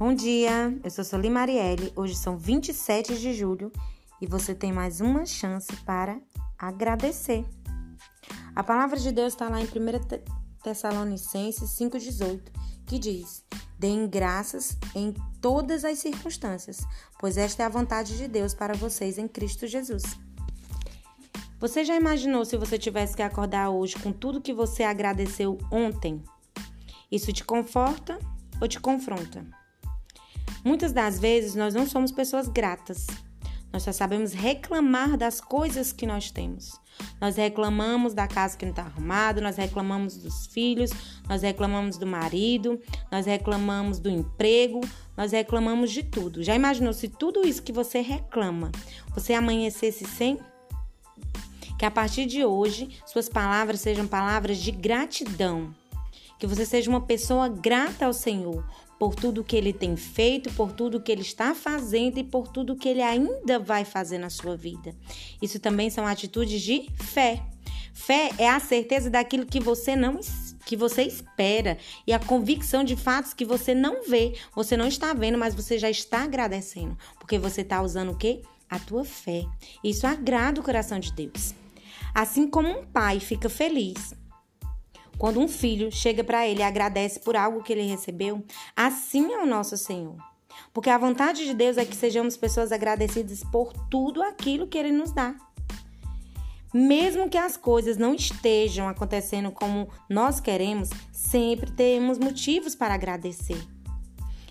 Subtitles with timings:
[0.00, 1.92] Bom dia, eu sou Soli Marielle.
[1.94, 3.70] Hoje são 27 de julho
[4.18, 6.18] e você tem mais uma chance para
[6.58, 7.44] agradecer.
[8.56, 9.68] A palavra de Deus está lá em 1
[10.64, 12.40] Tessalonicenses 5,18,
[12.86, 13.44] que diz:
[13.78, 16.78] Deem graças em todas as circunstâncias,
[17.18, 20.02] pois esta é a vontade de Deus para vocês em Cristo Jesus.
[21.58, 26.24] Você já imaginou se você tivesse que acordar hoje com tudo que você agradeceu ontem?
[27.12, 28.18] Isso te conforta
[28.62, 29.59] ou te confronta?
[30.64, 33.06] Muitas das vezes nós não somos pessoas gratas.
[33.72, 36.80] Nós só sabemos reclamar das coisas que nós temos.
[37.20, 40.90] Nós reclamamos da casa que não está arrumada, nós reclamamos dos filhos,
[41.28, 44.80] nós reclamamos do marido, nós reclamamos do emprego,
[45.16, 46.42] nós reclamamos de tudo.
[46.42, 48.72] Já imaginou se tudo isso que você reclama,
[49.14, 50.38] você amanhecesse sem?
[51.78, 55.74] Que a partir de hoje suas palavras sejam palavras de gratidão.
[56.40, 58.64] Que você seja uma pessoa grata ao Senhor
[58.98, 62.76] por tudo que ele tem feito, por tudo que ele está fazendo e por tudo
[62.76, 64.94] que ele ainda vai fazer na sua vida.
[65.40, 67.42] Isso também são atitudes de fé.
[67.94, 70.18] Fé é a certeza daquilo que você não
[70.66, 75.12] que você espera e a convicção de fatos que você não vê, você não está
[75.12, 78.42] vendo, mas você já está agradecendo, porque você está usando o quê?
[78.68, 79.46] A tua fé.
[79.82, 81.54] Isso agrada o coração de Deus.
[82.14, 84.14] Assim como um pai fica feliz
[85.20, 88.42] quando um filho chega para ele e agradece por algo que ele recebeu,
[88.74, 90.16] assim é o nosso Senhor.
[90.72, 94.90] Porque a vontade de Deus é que sejamos pessoas agradecidas por tudo aquilo que ele
[94.90, 95.34] nos dá.
[96.72, 103.62] Mesmo que as coisas não estejam acontecendo como nós queremos, sempre temos motivos para agradecer.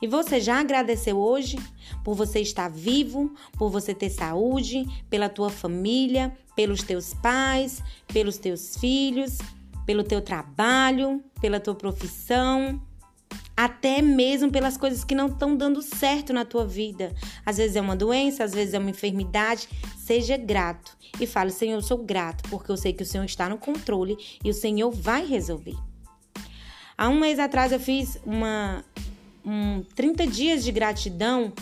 [0.00, 1.58] E você já agradeceu hoje
[2.02, 8.38] por você estar vivo, por você ter saúde, pela tua família, pelos teus pais, pelos
[8.38, 9.38] teus filhos,
[9.86, 12.80] pelo teu trabalho, pela tua profissão,
[13.56, 17.14] até mesmo pelas coisas que não estão dando certo na tua vida.
[17.44, 19.68] Às vezes é uma doença, às vezes é uma enfermidade.
[19.98, 23.48] Seja grato e fale: Senhor, eu sou grato porque eu sei que o Senhor está
[23.48, 25.76] no controle e o Senhor vai resolver.
[26.96, 28.84] Há um mês atrás eu fiz uma
[29.44, 31.52] um 30 dias de gratidão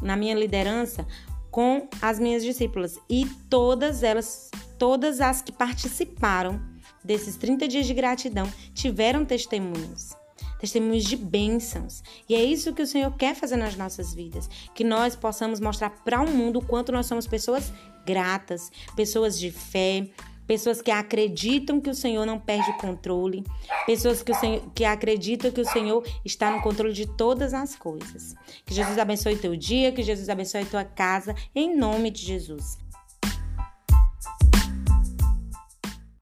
[0.00, 1.04] na minha liderança
[1.50, 6.60] com as minhas discípulas e todas elas, todas as que participaram
[7.08, 10.14] desses 30 dias de gratidão tiveram testemunhos.
[10.60, 12.02] Testemunhos de bênçãos.
[12.28, 14.48] E é isso que o Senhor quer fazer nas nossas vidas.
[14.74, 17.72] Que nós possamos mostrar para o mundo o quanto nós somos pessoas
[18.04, 20.06] gratas, pessoas de fé,
[20.46, 23.42] pessoas que acreditam que o Senhor não perde o controle,
[23.86, 27.74] pessoas que, o Senhor, que acreditam que o Senhor está no controle de todas as
[27.74, 28.34] coisas.
[28.66, 32.78] Que Jesus abençoe teu dia, que Jesus abençoe tua casa, em nome de Jesus.